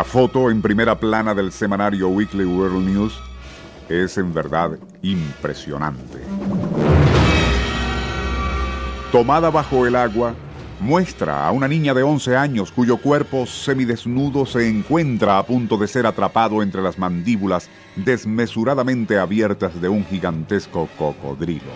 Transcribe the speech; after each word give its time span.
La 0.00 0.04
foto 0.04 0.50
en 0.50 0.62
primera 0.62 0.98
plana 0.98 1.34
del 1.34 1.52
semanario 1.52 2.08
Weekly 2.08 2.46
World 2.46 2.88
News 2.88 3.20
es 3.90 4.16
en 4.16 4.32
verdad 4.32 4.78
impresionante. 5.02 6.22
Tomada 9.12 9.50
bajo 9.50 9.84
el 9.86 9.96
agua, 9.96 10.34
muestra 10.80 11.46
a 11.46 11.50
una 11.50 11.68
niña 11.68 11.92
de 11.92 12.02
11 12.02 12.34
años 12.34 12.72
cuyo 12.72 12.96
cuerpo 12.96 13.44
semidesnudo 13.44 14.46
se 14.46 14.66
encuentra 14.70 15.36
a 15.36 15.44
punto 15.44 15.76
de 15.76 15.86
ser 15.86 16.06
atrapado 16.06 16.62
entre 16.62 16.80
las 16.80 16.98
mandíbulas 16.98 17.68
desmesuradamente 17.94 19.18
abiertas 19.18 19.78
de 19.82 19.90
un 19.90 20.06
gigantesco 20.06 20.88
cocodrilo. 20.96 21.72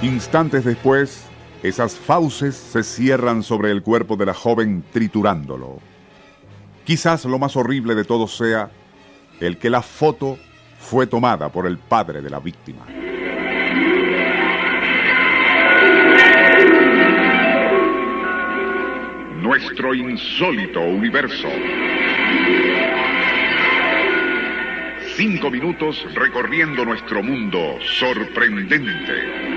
Instantes 0.00 0.64
después, 0.64 1.26
esas 1.62 1.96
fauces 1.96 2.54
se 2.54 2.82
cierran 2.82 3.42
sobre 3.42 3.70
el 3.70 3.82
cuerpo 3.82 4.16
de 4.16 4.26
la 4.26 4.34
joven 4.34 4.84
triturándolo. 4.92 5.78
Quizás 6.84 7.24
lo 7.24 7.38
más 7.38 7.56
horrible 7.56 7.94
de 7.94 8.04
todo 8.04 8.28
sea 8.28 8.70
el 9.40 9.58
que 9.58 9.70
la 9.70 9.82
foto 9.82 10.38
fue 10.78 11.06
tomada 11.06 11.50
por 11.50 11.66
el 11.66 11.78
padre 11.78 12.22
de 12.22 12.30
la 12.30 12.38
víctima. 12.38 12.86
Nuestro 19.40 19.94
insólito 19.94 20.80
universo. 20.80 21.48
Cinco 25.16 25.50
minutos 25.50 26.06
recorriendo 26.14 26.84
nuestro 26.84 27.22
mundo 27.22 27.78
sorprendente. 27.98 29.55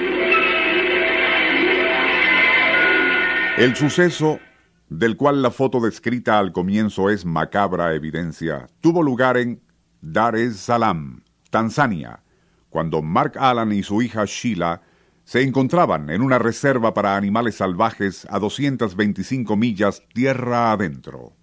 El 3.60 3.76
suceso 3.76 4.40
del 4.88 5.18
cual 5.18 5.42
la 5.42 5.52
foto 5.52 5.82
descrita 5.82 6.40
al 6.40 6.54
comienzo 6.54 7.10
es 7.10 7.26
macabra 7.26 7.94
evidencia, 7.94 8.70
tuvo 8.80 9.04
lugar 9.04 9.36
en 9.36 9.62
Dar 10.00 10.38
es 10.38 10.56
Salaam, 10.56 11.26
Tanzania, 11.50 12.24
cuando 12.70 13.02
Mark 13.02 13.34
Allen 13.38 13.74
y 13.74 13.84
su 13.84 14.02
hija 14.02 14.24
Sheila 14.26 14.82
se 15.26 15.42
encontraban 15.42 16.10
en 16.10 16.22
una 16.22 16.40
reserva 16.40 16.94
para 16.94 17.18
animales 17.18 17.56
salvajes 17.56 18.26
a 18.30 18.40
225 18.40 19.58
millas 19.58 20.04
tierra 20.14 20.72
adentro. 20.72 21.34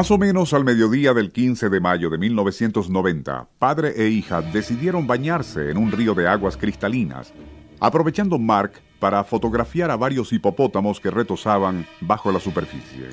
Más 0.00 0.10
o 0.10 0.16
menos 0.16 0.54
al 0.54 0.64
mediodía 0.64 1.12
del 1.12 1.30
15 1.30 1.68
de 1.68 1.78
mayo 1.78 2.08
de 2.08 2.16
1990, 2.16 3.48
padre 3.58 3.92
e 3.98 4.08
hija 4.08 4.40
decidieron 4.40 5.06
bañarse 5.06 5.70
en 5.70 5.76
un 5.76 5.92
río 5.92 6.14
de 6.14 6.26
aguas 6.26 6.56
cristalinas, 6.56 7.34
aprovechando 7.80 8.38
Mark 8.38 8.80
para 8.98 9.22
fotografiar 9.24 9.90
a 9.90 9.96
varios 9.96 10.32
hipopótamos 10.32 11.00
que 11.00 11.10
retozaban 11.10 11.86
bajo 12.00 12.32
la 12.32 12.40
superficie. 12.40 13.10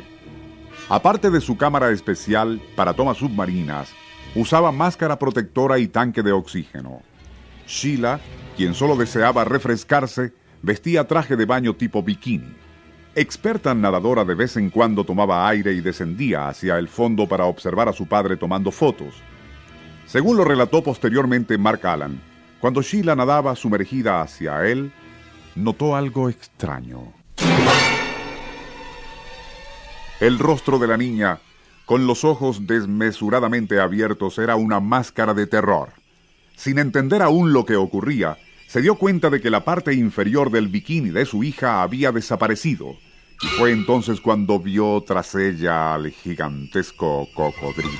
Aparte 0.88 1.30
de 1.30 1.42
su 1.42 1.58
cámara 1.58 1.90
especial 1.90 2.62
para 2.78 2.94
tomas 2.94 3.18
submarinas, 3.18 3.90
usaba 4.34 4.72
máscara 4.72 5.20
protectora 5.20 5.80
y 5.80 5.90
tanque 5.90 6.24
de 6.24 6.32
oxígeno. 6.32 7.02
Sheila, 7.68 8.22
quien 8.56 8.74
solo 8.74 8.96
deseaba 8.96 9.44
refrescarse, 9.44 10.32
vestía 10.62 11.06
traje 11.06 11.36
de 11.36 11.44
baño 11.44 11.76
tipo 11.76 12.02
bikini. 12.02 12.67
Experta 13.20 13.74
nadadora 13.74 14.24
de 14.24 14.36
vez 14.36 14.58
en 14.58 14.70
cuando 14.70 15.04
tomaba 15.04 15.50
aire 15.50 15.74
y 15.74 15.82
descendía 15.82 16.50
hacia 16.50 16.78
el 16.78 16.88
fondo 16.88 17.28
para 17.28 17.46
observar 17.46 17.90
a 17.90 17.94
su 17.94 18.06
padre 18.06 18.38
tomando 18.38 18.72
fotos. 18.72 19.16
Según 20.06 20.38
lo 20.38 20.44
relató 20.44 20.84
posteriormente 20.84 21.58
Mark 21.58 21.84
Allen, 21.88 22.22
cuando 22.62 22.84
Sheila 22.84 23.16
nadaba 23.16 23.56
sumergida 23.56 24.22
hacia 24.22 24.68
él, 24.68 24.92
notó 25.56 25.96
algo 25.96 26.30
extraño. 26.30 27.12
El 30.20 30.38
rostro 30.38 30.78
de 30.78 30.86
la 30.86 30.98
niña 30.98 31.40
con 31.88 32.06
los 32.06 32.26
ojos 32.26 32.68
desmesuradamente 32.68 33.80
abiertos, 33.80 34.38
era 34.40 34.58
una 34.58 34.82
máscara 34.82 35.34
de 35.34 35.48
terror. 35.48 35.94
Sin 36.58 36.80
entender 36.80 37.22
aún 37.22 37.54
lo 37.54 37.66
que 37.66 37.78
ocurría, 37.78 38.38
se 38.68 38.82
dio 38.82 38.96
cuenta 38.96 39.30
de 39.30 39.40
que 39.40 39.50
la 39.50 39.64
parte 39.64 39.94
inferior 39.94 40.52
del 40.52 40.68
bikini 40.68 41.12
de 41.12 41.26
su 41.26 41.46
hija 41.46 41.82
había 41.82 42.12
desaparecido. 42.12 42.98
Fue 43.58 43.72
entonces 43.72 44.20
cuando 44.20 44.60
vio 44.60 45.04
tras 45.06 45.36
ella 45.36 45.94
al 45.94 46.10
gigantesco 46.10 47.28
cocodrilo. 47.36 47.92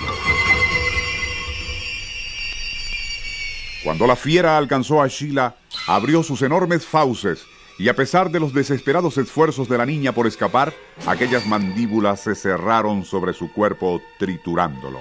Cuando 3.84 4.08
la 4.08 4.16
fiera 4.16 4.58
alcanzó 4.58 5.02
a 5.02 5.08
Sheila, 5.08 5.56
abrió 5.88 6.24
sus 6.24 6.42
enormes 6.42 6.86
fauces 6.86 7.46
y 7.78 7.88
a 7.90 7.96
pesar 7.96 8.32
de 8.32 8.40
los 8.40 8.52
desesperados 8.52 9.18
esfuerzos 9.20 9.70
de 9.70 9.78
la 9.78 9.86
niña 9.86 10.12
por 10.12 10.26
escapar, 10.26 10.74
aquellas 11.06 11.46
mandíbulas 11.46 12.22
se 12.22 12.34
cerraron 12.34 13.06
sobre 13.06 13.34
su 13.34 13.54
cuerpo 13.54 14.02
triturándolo. 14.18 15.00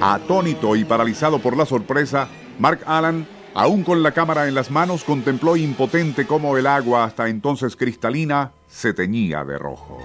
Atónito 0.00 0.74
y 0.74 0.84
paralizado 0.84 1.38
por 1.38 1.56
la 1.56 1.64
sorpresa, 1.64 2.28
Mark 2.58 2.80
Allen, 2.86 3.26
aún 3.58 3.82
con 3.82 4.04
la 4.04 4.12
cámara 4.12 4.46
en 4.46 4.54
las 4.54 4.70
manos, 4.70 5.02
contempló 5.02 5.56
impotente 5.56 6.28
cómo 6.28 6.56
el 6.56 6.68
agua, 6.68 7.02
hasta 7.02 7.28
entonces 7.28 7.74
cristalina, 7.74 8.52
se 8.68 8.94
teñía 8.94 9.44
de 9.44 9.58
rojo. 9.58 9.98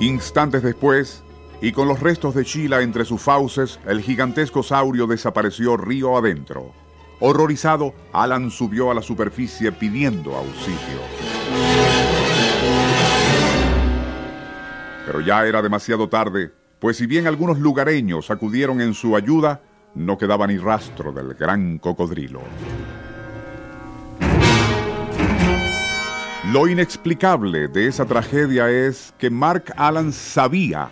Instantes 0.00 0.62
después, 0.62 1.24
y 1.62 1.72
con 1.72 1.88
los 1.88 2.00
restos 2.00 2.34
de 2.34 2.44
Sheila 2.44 2.82
entre 2.82 3.06
sus 3.06 3.22
fauces, 3.22 3.80
el 3.86 4.02
gigantesco 4.02 4.62
saurio 4.62 5.06
desapareció 5.06 5.78
río 5.78 6.18
adentro. 6.18 6.72
Horrorizado, 7.20 7.94
Alan 8.12 8.50
subió 8.50 8.90
a 8.90 8.94
la 8.94 9.00
superficie 9.00 9.72
pidiendo 9.72 10.36
auxilio. 10.36 11.00
Pero 15.06 15.20
ya 15.22 15.46
era 15.46 15.62
demasiado 15.62 16.06
tarde, 16.10 16.52
pues 16.84 16.98
si 16.98 17.06
bien 17.06 17.26
algunos 17.26 17.60
lugareños 17.60 18.30
acudieron 18.30 18.82
en 18.82 18.92
su 18.92 19.16
ayuda, 19.16 19.62
no 19.94 20.18
quedaba 20.18 20.46
ni 20.46 20.58
rastro 20.58 21.12
del 21.12 21.32
gran 21.32 21.78
cocodrilo. 21.78 22.42
Lo 26.52 26.68
inexplicable 26.68 27.68
de 27.68 27.86
esa 27.86 28.04
tragedia 28.04 28.68
es 28.68 29.14
que 29.16 29.30
Mark 29.30 29.72
Allen 29.78 30.12
sabía 30.12 30.90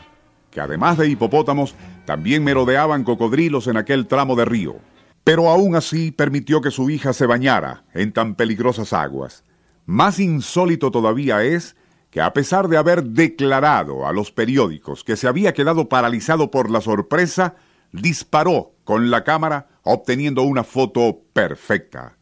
que 0.51 0.63
además 0.63 0.97
de 0.97 1.09
hipopótamos, 1.09 1.75
también 2.07 2.43
merodeaban 2.43 3.05
cocodrilos 3.05 3.67
en 3.67 3.77
aquel 3.77 4.07
tramo 4.07 4.35
de 4.35 4.47
río. 4.47 4.77
Pero 5.25 5.51
aún 5.51 5.77
así 5.77 6.11
permitió 6.11 6.63
que 6.63 6.71
su 6.71 6.89
hija 6.89 7.13
se 7.13 7.27
bañara 7.27 7.85
en 7.93 8.15
tan 8.15 8.35
peligrosas 8.35 8.95
aguas. 8.95 9.45
Más 9.85 10.21
insólito 10.21 10.91
todavía 10.91 11.45
es 11.45 11.77
que 12.13 12.21
a 12.21 12.35
pesar 12.35 12.69
de 12.69 12.77
haber 12.77 13.03
declarado 13.03 14.07
a 14.07 14.13
los 14.13 14.31
periódicos 14.31 15.03
que 15.03 15.17
se 15.17 15.27
había 15.27 15.55
quedado 15.55 15.89
paralizado 15.89 16.51
por 16.51 16.71
la 16.71 16.83
sorpresa, 16.83 17.55
disparó 17.91 18.75
con 18.85 19.11
la 19.11 19.25
cámara 19.25 19.69
obteniendo 19.83 20.43
una 20.43 20.63
foto 20.63 21.23
perfecta. 21.33 22.19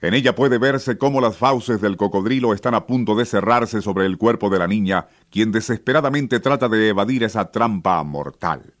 En 0.00 0.14
ella 0.14 0.34
puede 0.34 0.56
verse 0.56 0.96
cómo 0.96 1.20
las 1.20 1.36
fauces 1.36 1.82
del 1.82 1.98
cocodrilo 1.98 2.54
están 2.54 2.74
a 2.74 2.86
punto 2.86 3.14
de 3.16 3.26
cerrarse 3.26 3.82
sobre 3.82 4.06
el 4.06 4.16
cuerpo 4.16 4.48
de 4.48 4.60
la 4.60 4.66
niña, 4.66 5.08
quien 5.30 5.52
desesperadamente 5.52 6.40
trata 6.40 6.70
de 6.70 6.88
evadir 6.88 7.22
esa 7.22 7.50
trampa 7.50 8.02
mortal. 8.04 8.72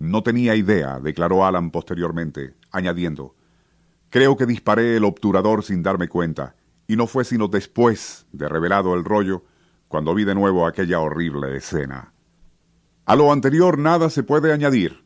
No 0.00 0.24
tenía 0.24 0.56
idea, 0.56 0.98
declaró 0.98 1.46
Alan 1.46 1.70
posteriormente, 1.70 2.54
añadiendo, 2.72 3.36
Creo 4.10 4.36
que 4.36 4.46
disparé 4.46 4.96
el 4.96 5.04
obturador 5.04 5.62
sin 5.62 5.84
darme 5.84 6.08
cuenta, 6.08 6.56
y 6.86 6.96
no 6.96 7.06
fue 7.06 7.24
sino 7.24 7.48
después 7.48 8.26
de 8.32 8.48
revelado 8.48 8.94
el 8.94 9.04
rollo 9.04 9.44
cuando 9.88 10.14
vi 10.14 10.24
de 10.24 10.34
nuevo 10.34 10.66
aquella 10.66 11.00
horrible 11.00 11.56
escena. 11.56 12.12
A 13.06 13.16
lo 13.16 13.32
anterior 13.32 13.78
nada 13.78 14.10
se 14.10 14.22
puede 14.22 14.52
añadir, 14.52 15.04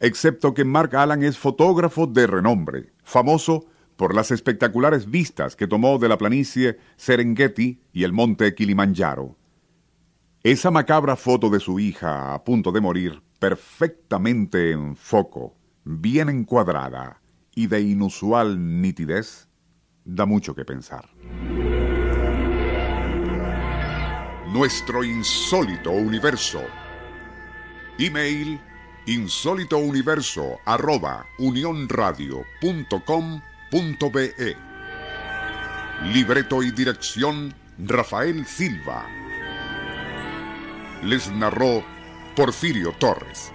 excepto 0.00 0.54
que 0.54 0.64
Mark 0.64 0.94
Allen 0.96 1.22
es 1.22 1.38
fotógrafo 1.38 2.06
de 2.06 2.26
renombre, 2.26 2.92
famoso 3.02 3.66
por 3.96 4.14
las 4.14 4.30
espectaculares 4.30 5.10
vistas 5.10 5.56
que 5.56 5.66
tomó 5.66 5.98
de 5.98 6.08
la 6.08 6.18
planicie 6.18 6.78
Serengeti 6.96 7.82
y 7.92 8.04
el 8.04 8.12
monte 8.12 8.54
Kilimanjaro. 8.54 9.36
Esa 10.44 10.70
macabra 10.70 11.16
foto 11.16 11.50
de 11.50 11.58
su 11.58 11.80
hija 11.80 12.32
a 12.32 12.44
punto 12.44 12.70
de 12.70 12.80
morir, 12.80 13.22
perfectamente 13.40 14.70
en 14.70 14.94
foco, 14.94 15.56
bien 15.84 16.28
encuadrada 16.28 17.20
y 17.56 17.66
de 17.66 17.80
inusual 17.80 18.80
nitidez, 18.80 19.47
da 20.08 20.24
mucho 20.24 20.54
que 20.54 20.64
pensar. 20.64 21.08
Nuestro 24.52 25.04
insólito 25.04 25.90
universo. 25.90 26.62
Email 27.98 28.58
insólitouniverso 29.06 30.60
arroba. 30.64 31.26
Libreto 36.12 36.62
y 36.62 36.70
dirección 36.70 37.54
Rafael 37.78 38.46
Silva. 38.46 39.06
Les 41.02 41.30
narró 41.32 41.84
Porfirio 42.34 42.92
Torres. 42.92 43.52